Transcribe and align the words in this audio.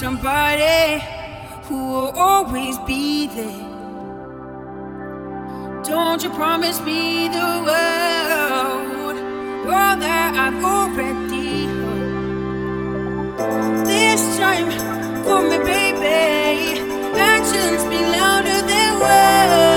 somebody 0.00 1.04
who 1.64 1.76
will 1.76 2.10
always 2.16 2.78
be 2.86 3.26
there. 3.26 3.66
Don't 5.84 6.22
you 6.24 6.30
promise 6.30 6.80
me 6.80 7.28
the 7.28 7.50
world, 7.68 9.16
all 9.66 9.96
that 10.06 10.32
I've 10.44 10.64
already 10.64 11.66
heard. 11.66 13.36
This 13.86 14.22
time, 14.38 14.70
for 15.22 15.42
me, 15.42 15.58
baby, 15.58 16.80
actions 17.18 17.84
be 17.92 18.00
louder 18.16 18.62
than 18.66 19.00
words. 19.00 19.69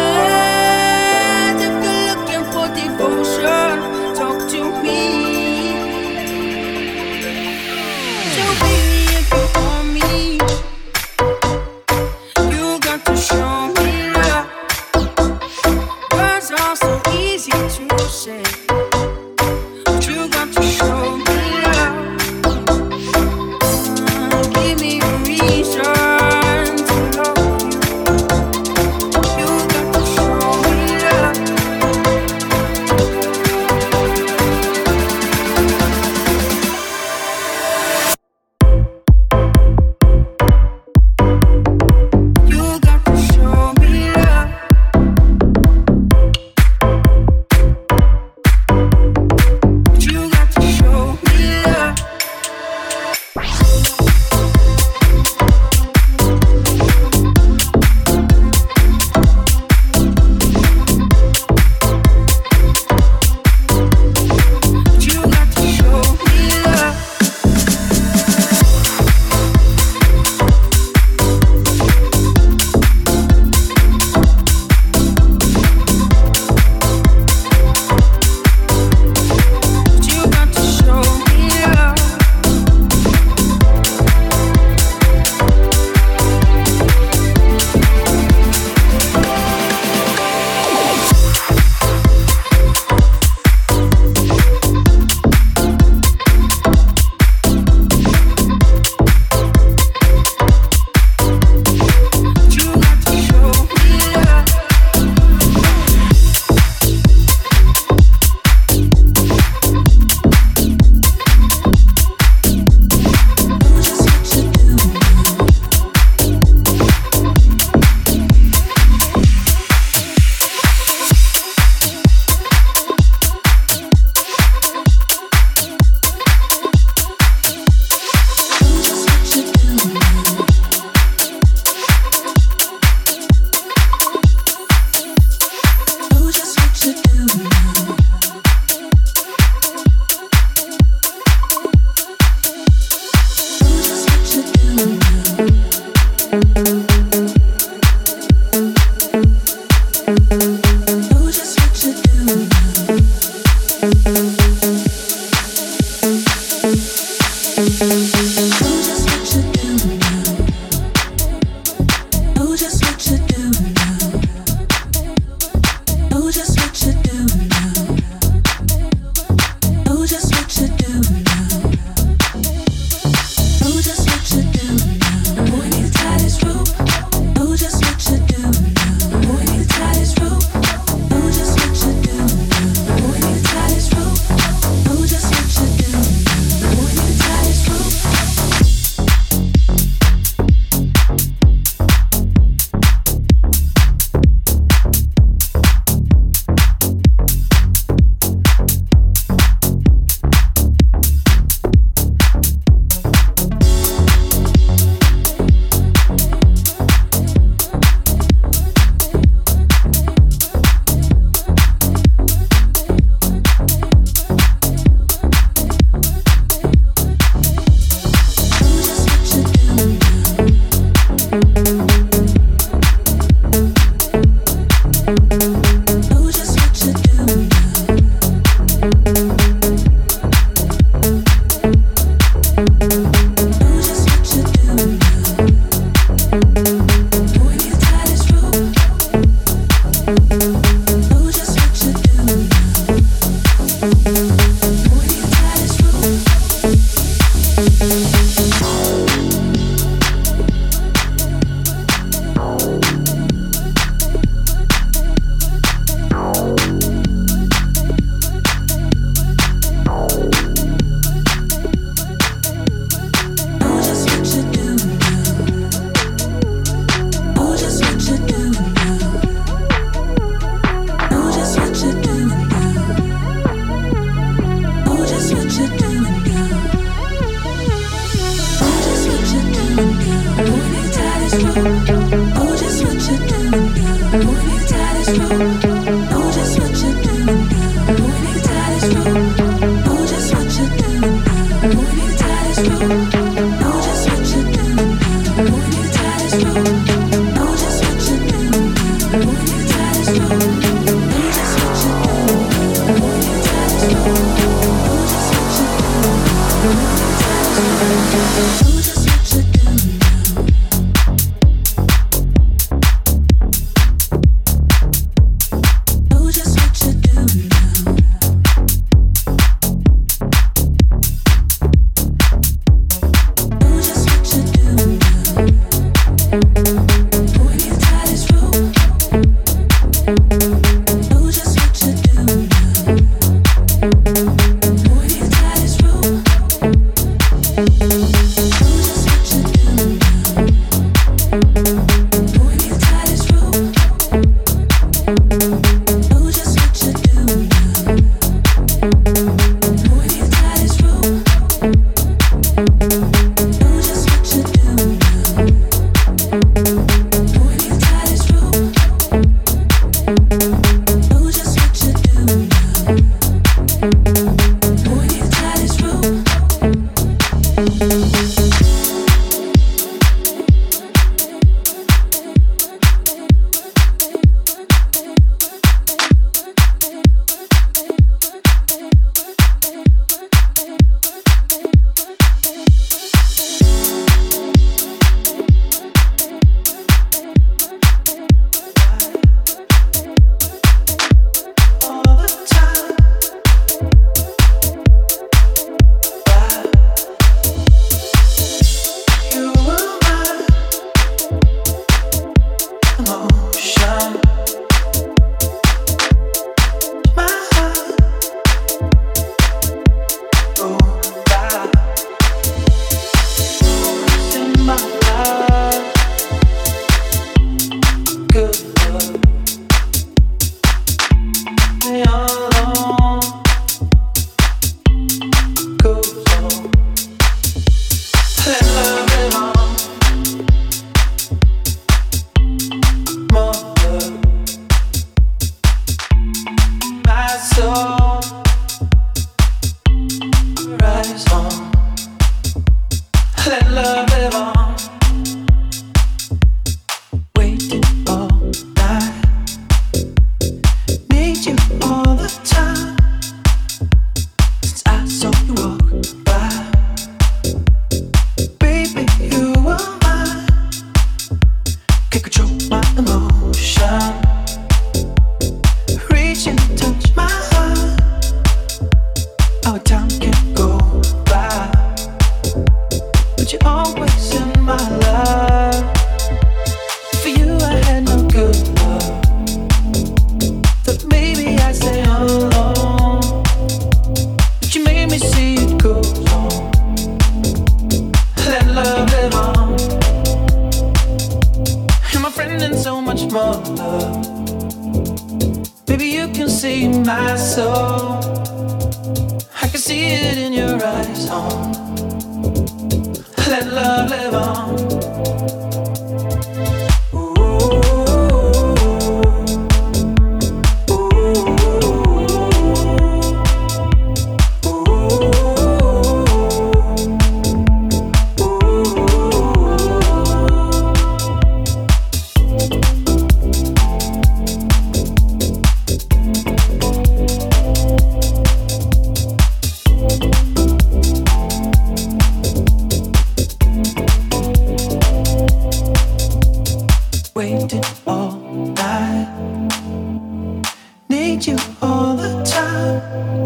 need 541.34 541.48
you 541.48 541.58
all 541.82 542.16
the 542.16 542.44
time 542.44 543.46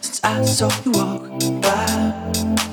since 0.00 0.20
I 0.22 0.44
saw 0.44 0.70
you 0.84 0.92
walk 0.92 1.62
by. 1.62 2.69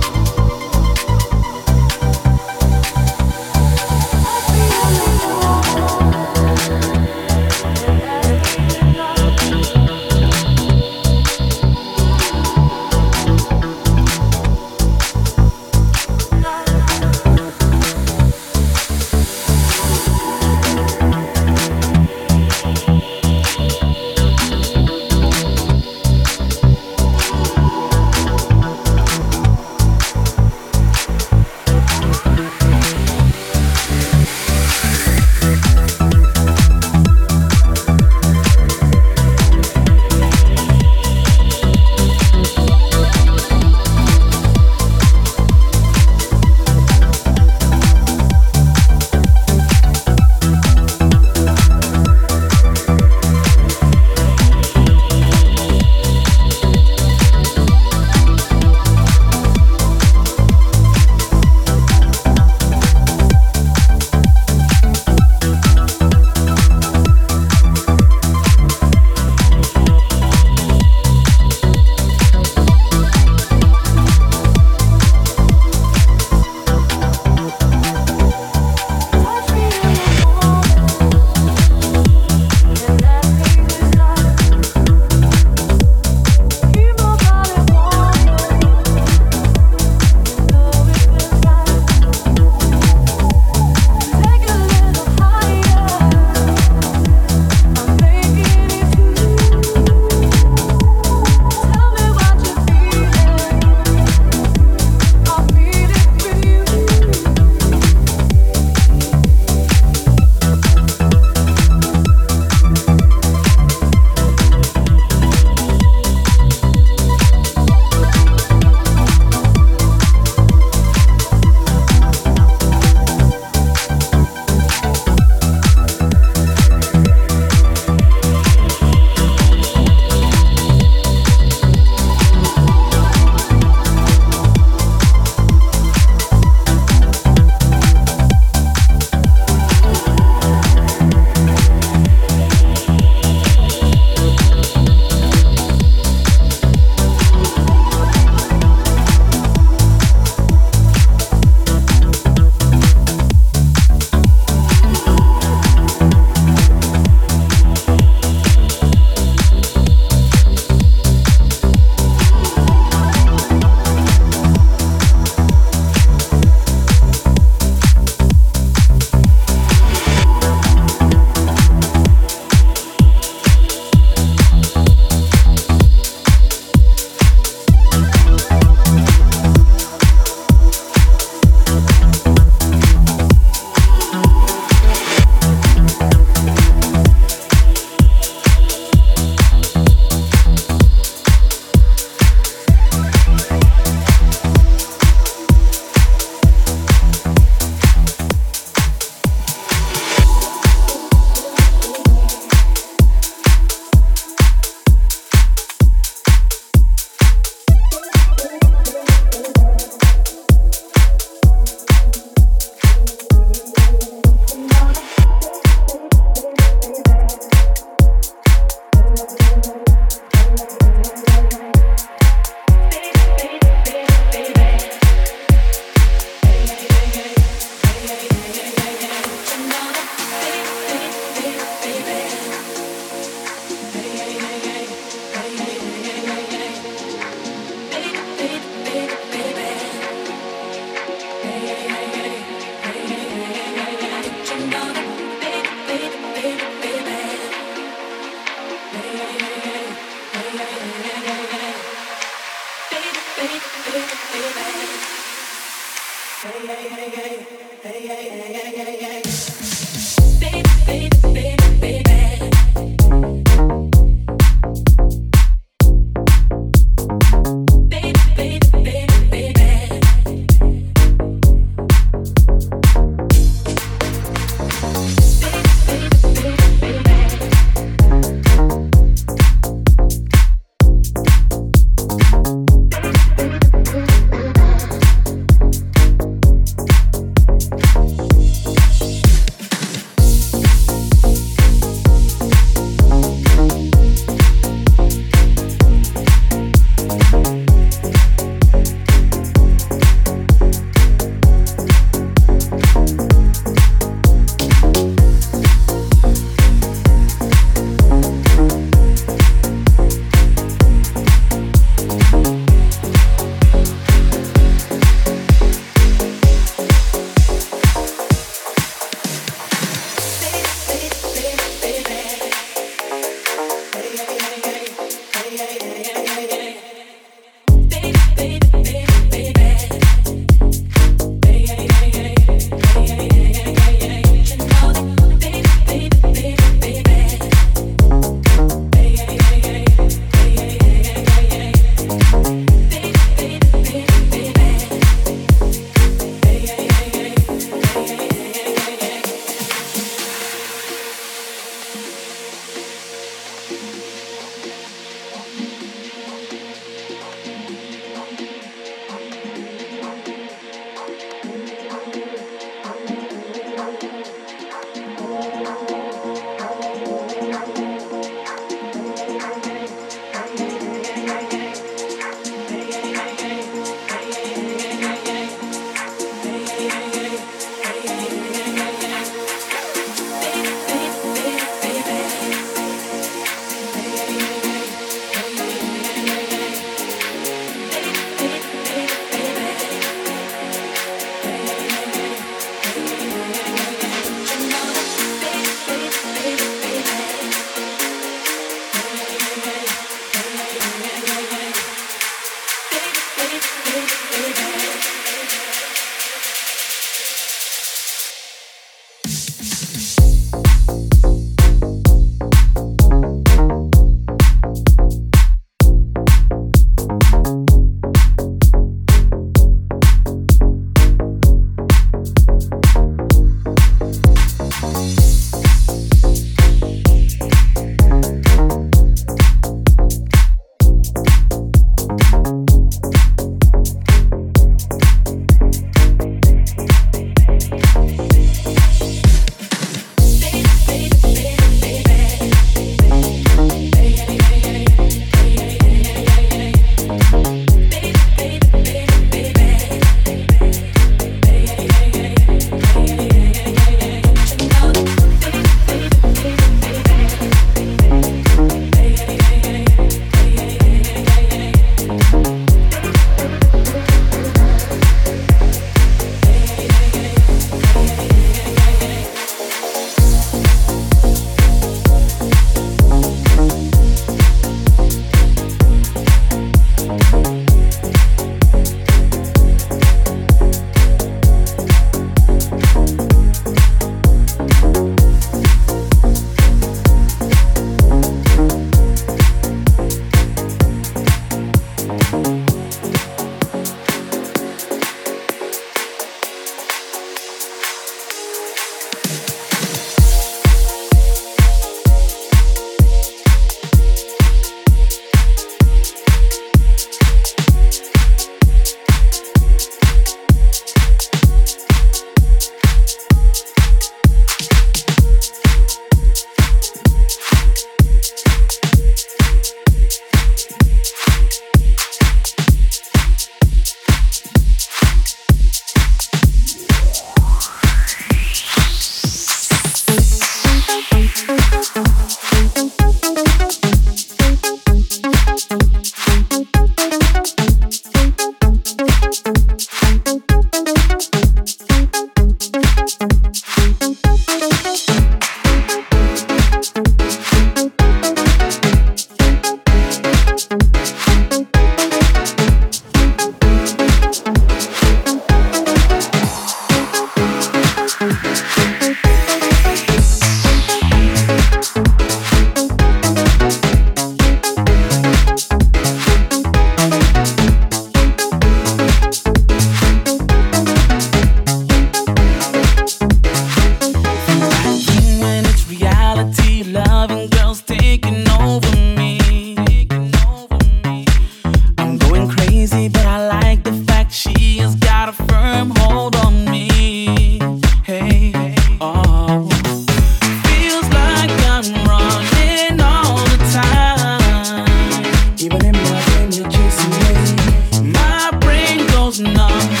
Shoes. 599.68 600.00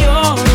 Already 0.00 0.49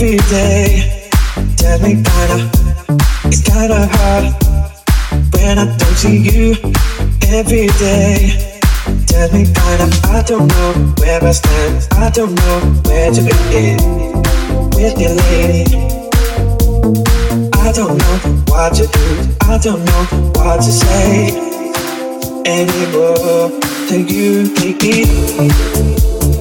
every 0.00 0.16
day. 0.30 1.10
Tell 1.56 1.78
me 1.80 2.02
kinda, 2.02 2.50
it's 3.24 3.42
kinda 3.42 3.86
hard 3.92 4.24
when 5.34 5.58
I 5.58 5.76
don't 5.76 5.96
see 5.96 6.16
you 6.16 6.56
every 7.28 7.66
day. 7.76 8.32
Tell 9.06 9.28
me 9.34 9.44
kinda, 9.44 9.86
I 10.08 10.22
don't 10.22 10.48
know 10.48 10.72
where 11.00 11.22
I 11.22 11.32
stand. 11.32 11.86
I 11.92 12.08
don't 12.08 12.34
know 12.34 12.60
where 12.86 13.10
to 13.12 13.20
begin 13.20 13.76
with 14.74 14.98
your 14.98 15.14
lady. 15.24 15.76
I 17.66 17.70
don't 17.72 17.98
know 17.98 18.16
what 18.48 18.72
to 18.76 18.86
do. 18.86 19.06
I 19.52 19.58
don't 19.58 19.84
know 19.84 20.04
what 20.36 20.62
to 20.62 20.72
say 20.72 21.28
anymore. 22.46 23.50
Till 23.86 24.00
you 24.00 24.48
take 24.54 24.82
it. 24.82 26.39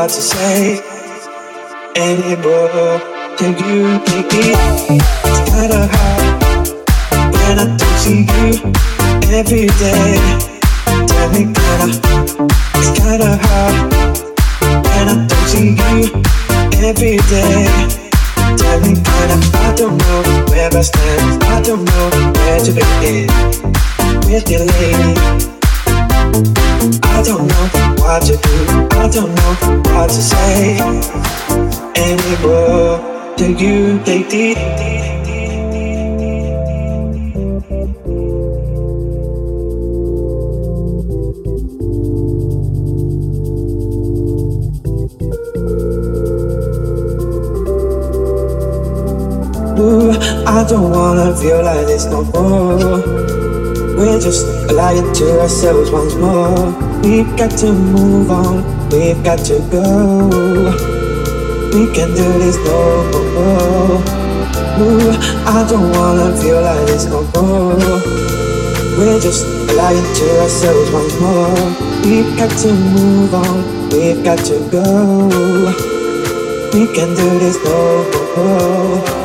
What 0.00 0.08
to 0.08 0.22
say 0.22 0.80
anymore. 1.94 3.00
Till 3.36 3.52
you 3.52 3.98
take 4.06 4.32
it. 4.32 4.56
It's 5.28 5.40
kinda 5.50 5.80
hard 5.92 6.68
when 7.34 7.58
I 7.58 7.66
don't 7.76 7.98
see 8.02 8.24
you 8.32 8.48
every 9.38 9.66
day. 9.84 10.16
Tell 11.10 11.28
me 11.34 11.42
kinda. 11.52 11.88
It's 12.78 12.90
kinda 12.98 13.30
hard 13.44 13.74
when 14.86 15.06
I 15.12 15.16
don't 15.28 15.48
see 15.52 15.76
you 15.82 15.98
every 16.88 17.16
day. 17.34 17.68
Tell 18.56 18.80
me 18.80 18.92
kinda. 19.06 19.36
I 19.66 19.74
don't 19.80 19.98
know 20.00 20.20
where 20.50 20.70
I 20.80 20.82
stand. 20.90 21.44
I 21.44 21.60
don't 21.60 21.84
know 21.84 22.06
where 22.36 22.60
to 22.66 22.72
begin 22.72 23.28
with 24.24 24.48
your 24.48 24.64
lady. 24.64 25.59
I 26.32 27.22
don't 27.24 27.48
know 27.48 27.66
what 27.98 28.22
to 28.22 28.36
do. 28.36 28.54
I 28.92 29.08
don't 29.08 29.34
know 29.34 29.54
what 29.92 30.08
to 30.08 30.22
say 30.22 30.78
anymore. 31.96 33.10
You. 33.40 34.00
Ooh, 49.78 50.12
I 50.46 50.64
don't 50.68 50.90
wanna 50.90 51.34
feel 51.36 51.64
like 51.64 51.86
this 51.86 52.04
no 52.04 52.22
more. 52.24 53.00
We're 53.96 54.20
just 54.20 54.59
lying 54.72 55.12
to 55.14 55.40
ourselves 55.40 55.90
once 55.90 56.14
more. 56.14 56.72
We've 57.02 57.36
got 57.36 57.50
to 57.58 57.72
move 57.72 58.30
on, 58.30 58.64
we've 58.90 59.22
got 59.24 59.38
to 59.46 59.58
go. 59.70 60.70
We 61.72 61.86
can 61.94 62.08
do 62.14 62.28
this 62.38 62.56
no 62.56 63.04
more. 63.34 64.20
Ooh, 64.80 65.12
I 65.46 65.66
don't 65.68 65.90
wanna 65.92 66.36
feel 66.40 66.60
like 66.60 66.86
this 66.86 67.04
no 67.06 67.22
more. 67.34 67.76
We're 68.98 69.20
just 69.20 69.46
lying 69.76 70.14
to 70.18 70.40
ourselves 70.40 70.90
once 70.90 71.20
more. 71.20 71.54
We've 72.04 72.36
got 72.36 72.50
to 72.62 72.72
move 72.72 73.34
on, 73.34 73.88
we've 73.90 74.22
got 74.24 74.38
to 74.46 74.58
go. 74.70 74.82
We 76.72 76.86
can 76.94 77.14
do 77.14 77.38
this 77.38 77.56
no 77.64 78.04
more. 78.36 79.19